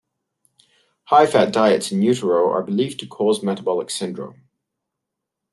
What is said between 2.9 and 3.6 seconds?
to cause